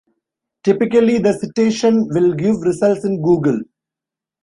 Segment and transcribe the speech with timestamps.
[0.63, 3.61] Typically the citation will give results in google.